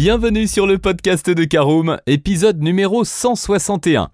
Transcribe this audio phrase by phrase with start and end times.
[0.00, 4.10] Bienvenue sur le podcast de Caroom, épisode numéro 161.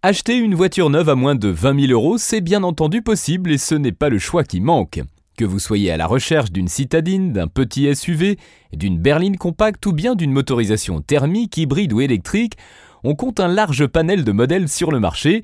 [0.00, 3.58] Acheter une voiture neuve à moins de 20 000 euros, c'est bien entendu possible et
[3.58, 5.02] ce n'est pas le choix qui manque.
[5.36, 8.38] Que vous soyez à la recherche d'une citadine, d'un petit SUV,
[8.72, 12.54] d'une berline compacte ou bien d'une motorisation thermique, hybride ou électrique,
[13.02, 15.42] on compte un large panel de modèles sur le marché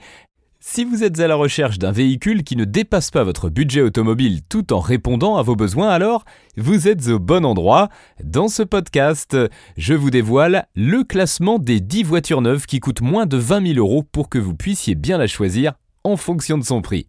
[0.65, 4.43] si vous êtes à la recherche d'un véhicule qui ne dépasse pas votre budget automobile
[4.49, 6.25] tout en répondant à vos besoins, alors
[6.57, 7.89] vous êtes au bon endroit.
[8.23, 9.37] Dans ce podcast,
[9.77, 13.79] je vous dévoile le classement des 10 voitures neuves qui coûtent moins de 20 000
[13.79, 15.73] euros pour que vous puissiez bien la choisir
[16.05, 17.09] en fonction de son prix.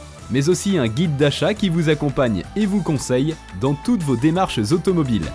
[0.31, 4.71] mais aussi un guide d'achat qui vous accompagne et vous conseille dans toutes vos démarches
[4.71, 5.27] automobiles.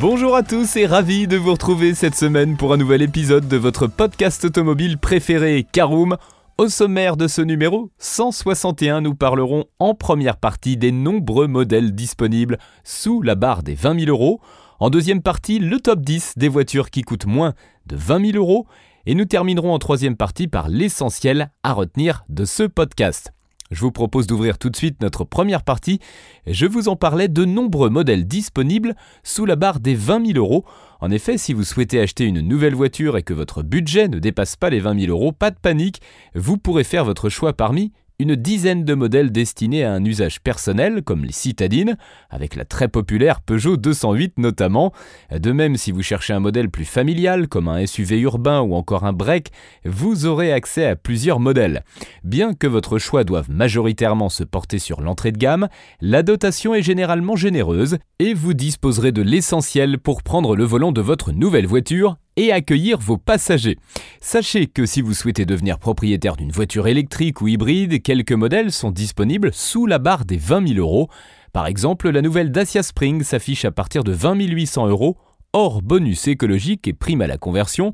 [0.00, 3.56] Bonjour à tous et ravi de vous retrouver cette semaine pour un nouvel épisode de
[3.56, 6.16] votre podcast automobile préféré Caroom.
[6.58, 12.58] Au sommaire de ce numéro 161, nous parlerons en première partie des nombreux modèles disponibles
[12.82, 14.40] sous la barre des 20 000 euros.
[14.78, 17.54] En deuxième partie, le top 10 des voitures qui coûtent moins
[17.86, 18.66] de 20 000 euros.
[19.06, 23.32] Et nous terminerons en troisième partie par l'essentiel à retenir de ce podcast.
[23.70, 25.98] Je vous propose d'ouvrir tout de suite notre première partie.
[26.46, 30.64] Je vous en parlais de nombreux modèles disponibles sous la barre des 20 000 euros.
[31.00, 34.56] En effet, si vous souhaitez acheter une nouvelle voiture et que votre budget ne dépasse
[34.56, 36.00] pas les 20 000 euros, pas de panique,
[36.34, 41.02] vous pourrez faire votre choix parmi une dizaine de modèles destinés à un usage personnel,
[41.02, 41.96] comme les citadines,
[42.30, 44.92] avec la très populaire Peugeot 208 notamment.
[45.32, 49.04] De même, si vous cherchez un modèle plus familial, comme un SUV urbain ou encore
[49.04, 49.50] un break,
[49.84, 51.82] vous aurez accès à plusieurs modèles.
[52.22, 55.68] Bien que votre choix doive majoritairement se porter sur l'entrée de gamme,
[56.00, 61.00] la dotation est généralement généreuse et vous disposerez de l'essentiel pour prendre le volant de
[61.00, 63.78] votre nouvelle voiture et accueillir vos passagers.
[64.20, 68.90] Sachez que si vous souhaitez devenir propriétaire d'une voiture électrique ou hybride, quelques modèles sont
[68.90, 71.08] disponibles sous la barre des 20 000 euros.
[71.52, 75.16] Par exemple, la nouvelle Dacia Spring s'affiche à partir de 20 800 euros,
[75.52, 77.92] hors bonus écologique et prime à la conversion,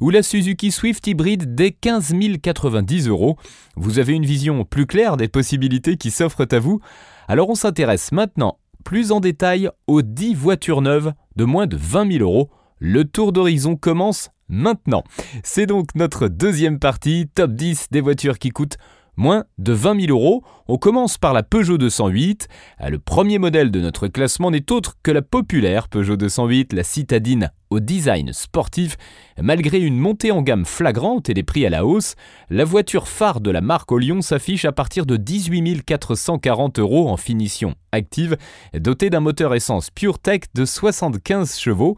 [0.00, 3.36] ou la Suzuki Swift hybride dès 15 090 euros.
[3.76, 6.80] Vous avez une vision plus claire des possibilités qui s'offrent à vous
[7.28, 12.12] Alors on s'intéresse maintenant plus en détail aux 10 voitures neuves de moins de 20
[12.12, 15.04] 000 euros le tour d'horizon commence maintenant.
[15.44, 18.78] C'est donc notre deuxième partie, top 10 des voitures qui coûtent
[19.16, 20.42] moins de 20 000 euros.
[20.66, 22.48] On commence par la Peugeot 208.
[22.88, 27.52] Le premier modèle de notre classement n'est autre que la populaire Peugeot 208, la citadine
[27.70, 28.96] au design sportif.
[29.40, 32.16] Malgré une montée en gamme flagrante et des prix à la hausse,
[32.50, 37.08] la voiture phare de la marque au Lyon s'affiche à partir de 18 440 euros
[37.08, 38.36] en finition active,
[38.74, 41.96] dotée d'un moteur essence PureTech de 75 chevaux.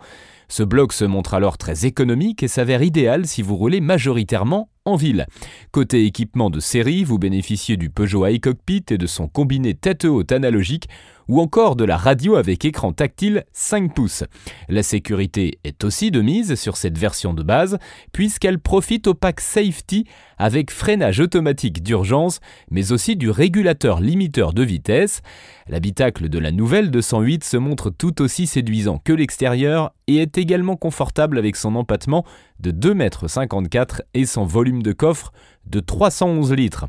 [0.49, 4.97] Ce bloc se montre alors très économique et s'avère idéal si vous roulez majoritairement en
[4.97, 5.27] ville.
[5.71, 10.31] Côté équipement de série, vous bénéficiez du Peugeot iCockpit et de son combiné tête haute
[10.31, 10.89] analogique
[11.33, 14.25] ou encore de la radio avec écran tactile 5 pouces.
[14.69, 17.79] La sécurité est aussi de mise sur cette version de base
[18.13, 20.05] puisqu'elle profite au pack Safety
[20.37, 22.41] avec freinage automatique d'urgence
[22.71, 25.23] mais aussi du régulateur limiteur de vitesse.
[25.69, 30.77] L'habitacle de la nouvelle 208 se montre tout aussi séduisant que l'extérieur et est également
[30.77, 32.27] confortable avec son empattement
[32.61, 35.33] de 2,54 m et son volume de coffre
[35.65, 36.89] de 311 litres.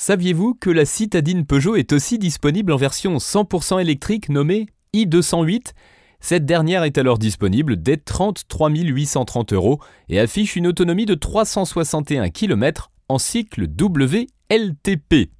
[0.00, 5.72] Saviez-vous que la citadine Peugeot est aussi disponible en version 100% électrique nommée i208
[6.20, 12.30] Cette dernière est alors disponible dès 33 830 euros et affiche une autonomie de 361
[12.30, 15.32] km en cycle WLTP.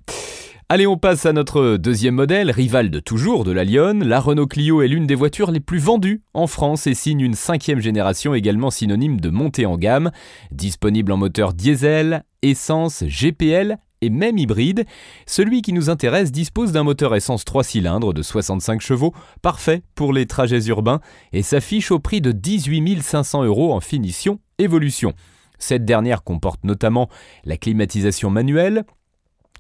[0.69, 4.01] Allez, on passe à notre deuxième modèle, rival de toujours de la Lyon.
[4.03, 7.35] La Renault Clio est l'une des voitures les plus vendues en France et signe une
[7.35, 10.11] cinquième génération également synonyme de montée en gamme.
[10.51, 14.85] Disponible en moteur diesel, essence, GPL et même hybride,
[15.27, 20.13] celui qui nous intéresse dispose d'un moteur essence 3 cylindres de 65 chevaux, parfait pour
[20.13, 21.01] les trajets urbains,
[21.33, 25.15] et s'affiche au prix de 18 500 euros en finition évolution.
[25.59, 27.09] Cette dernière comporte notamment
[27.45, 28.85] la climatisation manuelle,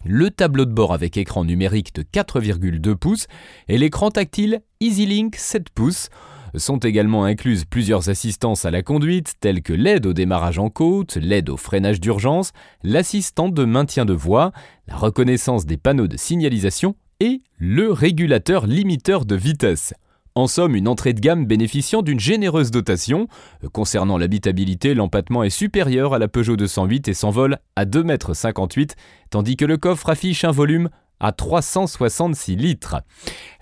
[0.04, 3.26] le tableau de bord avec écran numérique de 4,2 pouces
[3.66, 6.08] et l'écran tactile EasyLink 7 pouces.
[6.54, 11.16] Sont également incluses plusieurs assistances à la conduite, telles que l'aide au démarrage en côte,
[11.16, 12.52] l'aide au freinage d'urgence,
[12.82, 14.52] l'assistant de maintien de voie,
[14.86, 19.92] la reconnaissance des panneaux de signalisation et le régulateur limiteur de vitesse.
[20.34, 23.26] En somme, une entrée de gamme bénéficiant d'une généreuse dotation.
[23.72, 28.86] Concernant l'habitabilité, l'empattement est supérieur à la Peugeot 208 et s'envole à 2,58 m,
[29.30, 32.96] tandis que le coffre affiche un volume à 366 litres.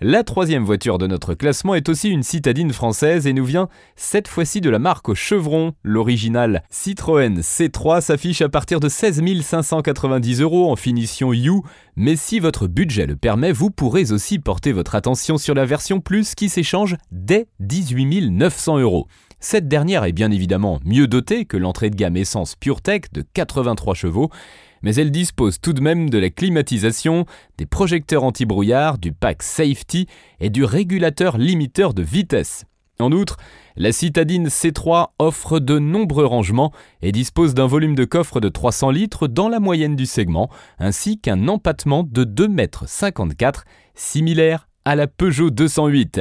[0.00, 4.28] La troisième voiture de notre classement est aussi une citadine française et nous vient cette
[4.28, 5.72] fois-ci de la marque Chevron.
[5.82, 11.62] L'original Citroën C3 s'affiche à partir de 16 590 euros en finition U,
[11.96, 16.00] mais si votre budget le permet, vous pourrez aussi porter votre attention sur la version
[16.00, 19.06] Plus qui s'échange dès 18 900 euros.
[19.38, 23.94] Cette dernière est bien évidemment mieux dotée que l'entrée de gamme essence PureTech de 83
[23.94, 24.30] chevaux,
[24.82, 27.26] mais elle dispose tout de même de la climatisation,
[27.58, 30.06] des projecteurs anti-brouillard, du pack safety
[30.40, 32.64] et du régulateur limiteur de vitesse.
[32.98, 33.36] En outre,
[33.76, 36.72] la citadine C3 offre de nombreux rangements
[37.02, 40.48] et dispose d'un volume de coffre de 300 litres dans la moyenne du segment,
[40.78, 43.52] ainsi qu'un empattement de 2,54 m,
[43.94, 46.20] similaire à la Peugeot 208.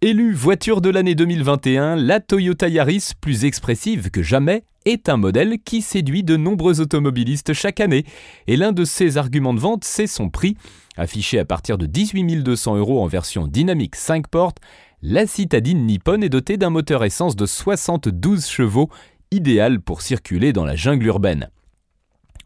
[0.00, 5.58] Élue voiture de l'année 2021, la Toyota Yaris, plus expressive que jamais, est un modèle
[5.64, 8.04] qui séduit de nombreux automobilistes chaque année.
[8.46, 10.56] Et l'un de ses arguments de vente, c'est son prix.
[10.96, 14.58] Affiché à partir de 18 200 euros en version dynamique 5 portes,
[15.02, 18.90] la citadine Nippon est dotée d'un moteur essence de 72 chevaux,
[19.32, 21.50] idéal pour circuler dans la jungle urbaine.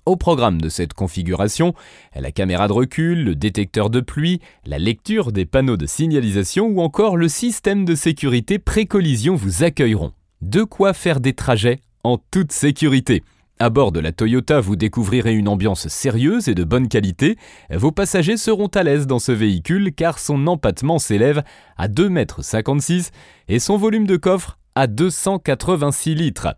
[0.04, 1.74] Au programme de cette configuration,
[2.16, 6.80] la caméra de recul, le détecteur de pluie, la lecture des panneaux de signalisation ou
[6.80, 10.12] encore le système de sécurité pré-collision vous accueilleront.
[10.40, 13.22] De quoi faire des trajets en toute sécurité.
[13.60, 17.36] À bord de la Toyota, vous découvrirez une ambiance sérieuse et de bonne qualité.
[17.70, 21.44] Vos passagers seront à l'aise dans ce véhicule car son empattement s'élève
[21.76, 23.04] à 2,56 m
[23.46, 26.56] et son volume de coffre à 286 litres.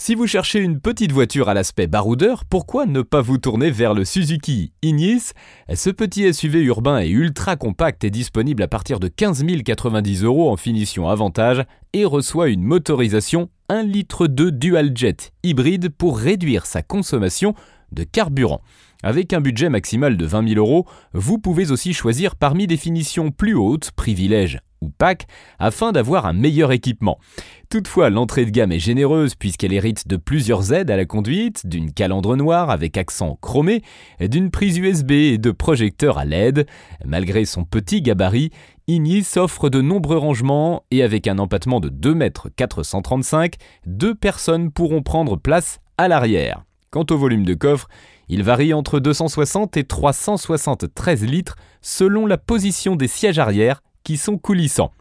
[0.00, 3.94] Si vous cherchez une petite voiture à l'aspect baroudeur, pourquoi ne pas vous tourner vers
[3.94, 5.32] le Suzuki Ignis?
[5.74, 10.50] Ce petit SUV urbain et ultra compact est disponible à partir de 15 090 euros
[10.50, 11.64] en finition avantage
[11.94, 17.54] et reçoit une motorisation 1 litre de dual jet hybride pour réduire sa consommation
[17.90, 18.62] de carburant.
[19.02, 23.32] Avec un budget maximal de 20 000 euros, vous pouvez aussi choisir parmi des finitions
[23.32, 25.26] plus hautes, privilèges ou pack
[25.58, 27.18] afin d'avoir un meilleur équipement.
[27.70, 31.92] Toutefois, l'entrée de gamme est généreuse puisqu'elle hérite de plusieurs aides à la conduite, d'une
[31.92, 33.82] calandre noire avec accent chromé,
[34.20, 36.66] d'une prise USB et de projecteurs à LED.
[37.04, 38.50] Malgré son petit gabarit,
[38.86, 44.70] Ignis offre de nombreux rangements et avec un empattement de 2 m 435, deux personnes
[44.70, 46.64] pourront prendre place à l'arrière.
[46.90, 47.88] Quant au volume de coffre,
[48.30, 54.38] il varie entre 260 et 373 litres selon la position des sièges arrière qui sont
[54.38, 54.92] coulissants.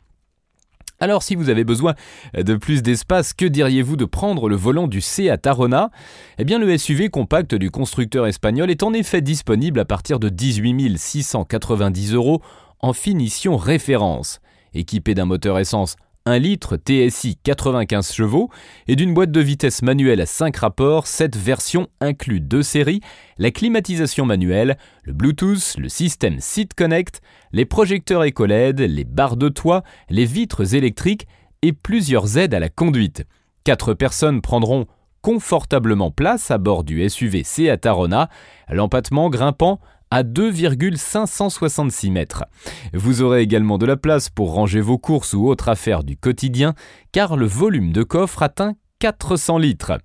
[1.00, 1.94] Alors si vous avez besoin
[2.36, 5.92] de plus d'espace, que diriez-vous de prendre le volant du Seat Arona
[6.40, 10.30] Eh bien le SUV compact du constructeur espagnol est en effet disponible à partir de
[10.30, 12.42] 18 690 euros
[12.80, 14.40] en finition référence.
[14.74, 15.98] Équipé d'un moteur essence
[16.28, 18.50] 1 litre TSI 95 chevaux
[18.90, 23.00] et d'une boîte de vitesse manuelle à 5 rapports, cette version inclut deux séries,
[23.38, 27.22] la climatisation manuelle, le Bluetooth, le système Seat Connect,
[27.54, 31.28] les projecteurs EcoLED, les barres de toit, les vitres électriques
[31.62, 33.26] et plusieurs aides à la conduite.
[33.64, 34.86] Quatre personnes prendront
[35.22, 38.30] confortablement place à bord du SUV Seat Arona,
[38.70, 39.80] l'empattement grimpant
[40.12, 42.46] à 2,566 mètres.
[42.94, 46.74] Vous aurez également de la place pour ranger vos courses ou autres affaires du quotidien,
[47.12, 50.00] car le volume de coffre atteint 400 litres.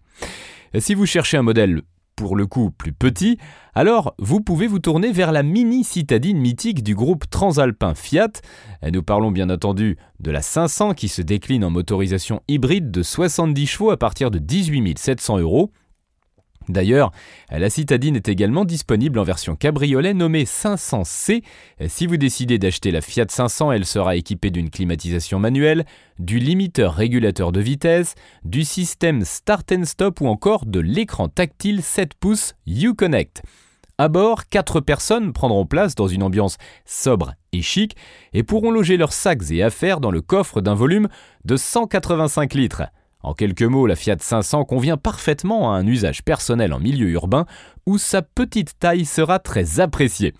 [0.78, 1.82] Si vous cherchez un modèle
[2.16, 3.38] pour le coup plus petit,
[3.74, 8.30] alors vous pouvez vous tourner vers la mini citadine mythique du groupe transalpin Fiat.
[8.92, 13.66] Nous parlons bien entendu de la 500 qui se décline en motorisation hybride de 70
[13.66, 15.72] chevaux à partir de 18 700 euros.
[16.72, 17.12] D'ailleurs,
[17.50, 21.42] la citadine est également disponible en version cabriolet nommée 500C.
[21.86, 25.84] Si vous décidez d'acheter la Fiat 500, elle sera équipée d'une climatisation manuelle,
[26.18, 28.14] du limiteur régulateur de vitesse,
[28.44, 33.42] du système Start and Stop ou encore de l'écran tactile 7 pouces Uconnect.
[33.98, 37.94] À bord, 4 personnes prendront place dans une ambiance sobre et chic
[38.32, 41.08] et pourront loger leurs sacs et affaires dans le coffre d'un volume
[41.44, 42.84] de 185 litres.
[43.22, 47.46] En quelques mots, la Fiat 500 convient parfaitement à un usage personnel en milieu urbain
[47.86, 50.34] où sa petite taille sera très appréciée.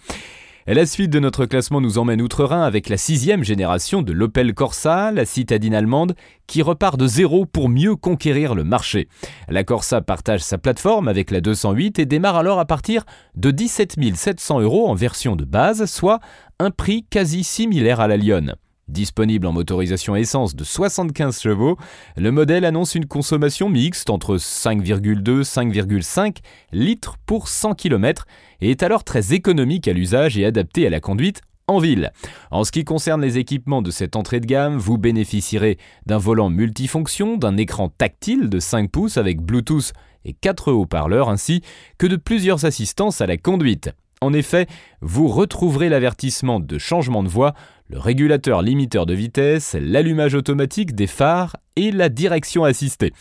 [0.66, 5.12] la suite de notre classement nous emmène outre-Rhin avec la sixième génération de l'Opel Corsa,
[5.12, 6.14] la citadine allemande,
[6.48, 9.08] qui repart de zéro pour mieux conquérir le marché.
[9.48, 13.04] La Corsa partage sa plateforme avec la 208 et démarre alors à partir
[13.36, 16.18] de 17 700 euros en version de base, soit
[16.58, 18.56] un prix quasi similaire à la Lyon.
[18.92, 21.78] Disponible en motorisation essence de 75 chevaux,
[22.18, 26.36] le modèle annonce une consommation mixte entre 5,2 et 5,5
[26.72, 28.26] litres pour 100 km
[28.60, 32.12] et est alors très économique à l'usage et adapté à la conduite en ville.
[32.50, 36.50] En ce qui concerne les équipements de cette entrée de gamme, vous bénéficierez d'un volant
[36.50, 39.94] multifonction, d'un écran tactile de 5 pouces avec Bluetooth
[40.26, 41.62] et 4 haut-parleurs ainsi
[41.96, 43.90] que de plusieurs assistances à la conduite.
[44.22, 44.68] En effet,
[45.00, 47.54] vous retrouverez l'avertissement de changement de voie,
[47.92, 53.12] le régulateur limiteur de vitesse, l'allumage automatique des phares et la direction assistée.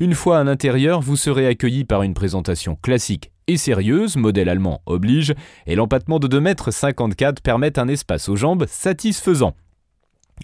[0.00, 4.80] Une fois à l'intérieur, vous serez accueilli par une présentation classique et sérieuse, modèle allemand
[4.86, 5.34] oblige,
[5.66, 9.54] et l'empattement de 2,54 m permet un espace aux jambes satisfaisant.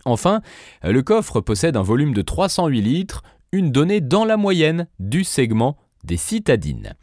[0.05, 0.43] Enfin,
[0.85, 5.79] le coffre possède un volume de 308 litres, une donnée dans la moyenne du segment
[6.05, 6.95] des citadines.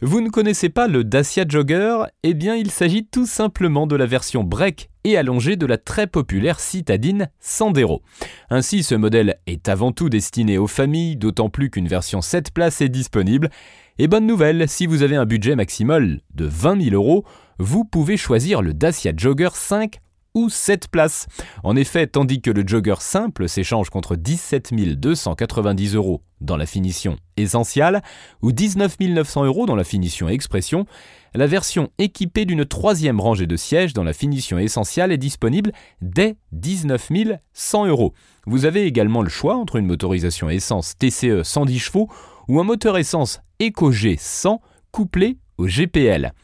[0.00, 2.04] Vous ne connaissez pas le Dacia Jogger?
[2.22, 6.08] Eh bien, il s'agit tout simplement de la version break et allongée de la très
[6.08, 8.02] populaire citadine Sandero.
[8.50, 12.80] Ainsi, ce modèle est avant tout destiné aux familles, d'autant plus qu'une version 7 places
[12.80, 13.50] est disponible.
[13.98, 17.24] Et bonne nouvelle, si vous avez un budget maximal de 20 000 euros,
[17.60, 20.00] vous pouvez choisir le Dacia Jogger 5
[20.36, 21.26] ou 7 places.
[21.64, 27.16] En effet, tandis que le jogger simple s'échange contre 17 290 euros dans la finition
[27.38, 28.02] essentielle
[28.42, 30.84] ou 19 900 euros dans la finition expression,
[31.34, 36.36] la version équipée d'une troisième rangée de sièges dans la finition essentielle est disponible dès
[36.52, 37.10] 19
[37.54, 38.12] 100 euros.
[38.46, 42.10] Vous avez également le choix entre une motorisation essence TCE 110 chevaux
[42.48, 44.60] ou un moteur essence EcoG 100
[44.92, 46.34] couplé au GPL.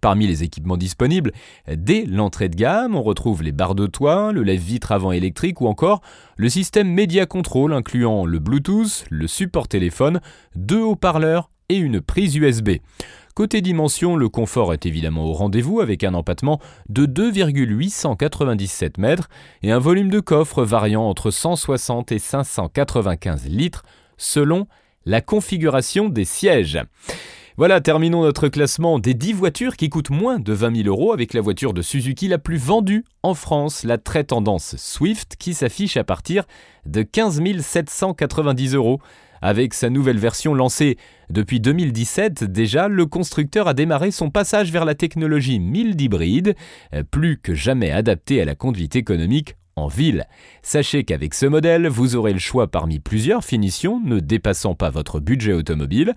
[0.00, 1.32] Parmi les équipements disponibles,
[1.70, 5.66] dès l'entrée de gamme, on retrouve les barres de toit, le lève-vitre avant électrique ou
[5.66, 6.00] encore
[6.36, 10.20] le système Media Control incluant le Bluetooth, le support téléphone,
[10.56, 12.70] deux haut-parleurs et une prise USB.
[13.34, 19.28] Côté dimension, le confort est évidemment au rendez-vous avec un empattement de 2,897 mètres
[19.62, 23.84] et un volume de coffre variant entre 160 et 595 litres
[24.16, 24.66] selon
[25.06, 26.80] la configuration des sièges.
[27.60, 31.34] Voilà, terminons notre classement des 10 voitures qui coûtent moins de 20 000 euros avec
[31.34, 35.98] la voiture de Suzuki la plus vendue en France, la très tendance Swift, qui s'affiche
[35.98, 36.44] à partir
[36.86, 38.98] de 15 790 euros.
[39.42, 40.96] Avec sa nouvelle version lancée
[41.28, 46.54] depuis 2017, déjà, le constructeur a démarré son passage vers la technologie mild hybride,
[47.10, 50.26] plus que jamais adaptée à la conduite économique en ville.
[50.62, 55.20] Sachez qu'avec ce modèle, vous aurez le choix parmi plusieurs finitions ne dépassant pas votre
[55.20, 56.14] budget automobile.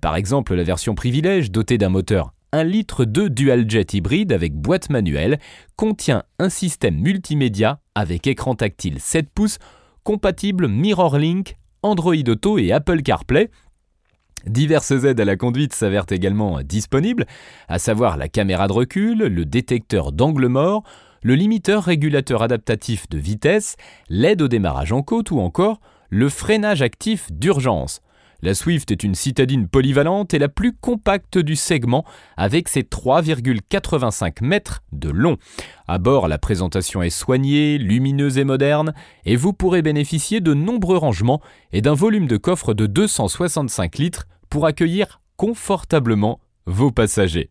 [0.00, 4.54] Par exemple, la version privilège dotée d'un moteur 1 litre de dual jet hybride avec
[4.54, 5.40] boîte manuelle
[5.74, 9.58] contient un système multimédia avec écran tactile 7 pouces
[10.04, 13.50] compatible MirrorLink, Android Auto et Apple CarPlay.
[14.46, 17.26] Diverses aides à la conduite s'avèrent également disponibles,
[17.66, 20.84] à savoir la caméra de recul, le détecteur d'angle mort,
[21.24, 23.76] le limiteur régulateur adaptatif de vitesse,
[24.10, 28.02] l'aide au démarrage en côte ou encore le freinage actif d'urgence.
[28.42, 32.04] La Swift est une citadine polyvalente et la plus compacte du segment
[32.36, 35.38] avec ses 3,85 mètres de long.
[35.88, 38.92] À bord, la présentation est soignée, lumineuse et moderne
[39.24, 41.40] et vous pourrez bénéficier de nombreux rangements
[41.72, 47.50] et d'un volume de coffre de 265 litres pour accueillir confortablement vos passagers.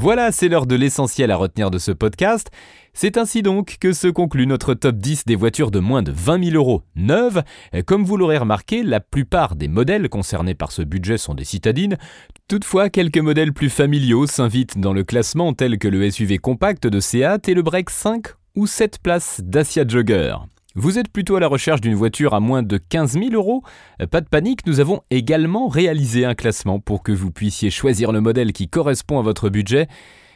[0.00, 2.52] Voilà, c'est l'heure de l'essentiel à retenir de ce podcast.
[2.92, 6.50] C'est ainsi donc que se conclut notre top 10 des voitures de moins de 20
[6.50, 7.42] 000 euros neuves.
[7.84, 11.98] Comme vous l'aurez remarqué, la plupart des modèles concernés par ce budget sont des citadines.
[12.46, 17.00] Toutefois, quelques modèles plus familiaux s'invitent dans le classement tels que le SUV compact de
[17.00, 18.22] Seat et le Break 5
[18.54, 20.36] ou 7 places Dacia Jogger.
[20.80, 23.64] Vous êtes plutôt à la recherche d'une voiture à moins de 15 000 euros
[24.12, 28.20] Pas de panique, nous avons également réalisé un classement pour que vous puissiez choisir le
[28.20, 29.88] modèle qui correspond à votre budget.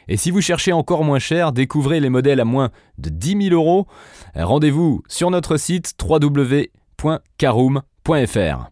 [0.09, 3.55] Et si vous cherchez encore moins cher, découvrez les modèles à moins de 10 000
[3.55, 3.87] euros.
[4.35, 8.69] Rendez-vous sur notre site www.caroom.fr.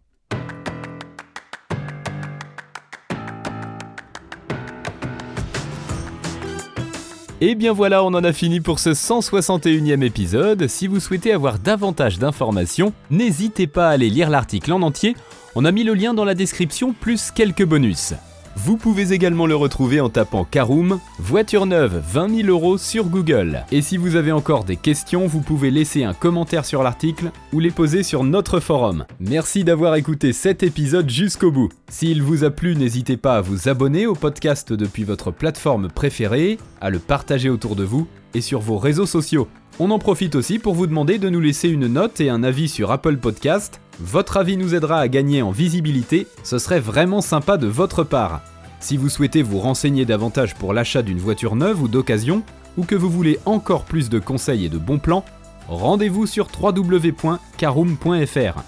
[7.44, 10.68] Et bien voilà, on en a fini pour ce 161e épisode.
[10.68, 15.16] Si vous souhaitez avoir davantage d'informations, n'hésitez pas à aller lire l'article en entier.
[15.56, 18.14] On a mis le lien dans la description plus quelques bonus.
[18.56, 23.64] Vous pouvez également le retrouver en tapant Caroom, voiture neuve 20 000 euros sur Google.
[23.72, 27.60] Et si vous avez encore des questions, vous pouvez laisser un commentaire sur l'article ou
[27.60, 29.04] les poser sur notre forum.
[29.20, 31.70] Merci d'avoir écouté cet épisode jusqu'au bout.
[31.88, 36.58] S'il vous a plu, n'hésitez pas à vous abonner au podcast depuis votre plateforme préférée,
[36.80, 39.48] à le partager autour de vous et sur vos réseaux sociaux.
[39.78, 42.68] On en profite aussi pour vous demander de nous laisser une note et un avis
[42.68, 43.80] sur Apple Podcast.
[44.00, 48.42] Votre avis nous aidera à gagner en visibilité, ce serait vraiment sympa de votre part.
[48.80, 52.42] Si vous souhaitez vous renseigner davantage pour l'achat d'une voiture neuve ou d'occasion,
[52.76, 55.24] ou que vous voulez encore plus de conseils et de bons plans,
[55.68, 58.62] rendez-vous sur www.caroom.fr.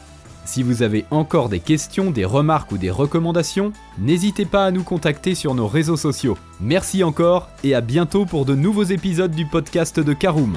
[0.46, 4.84] Si vous avez encore des questions, des remarques ou des recommandations, n'hésitez pas à nous
[4.84, 6.36] contacter sur nos réseaux sociaux.
[6.60, 10.54] Merci encore et à bientôt pour de nouveaux épisodes du podcast de Caroom.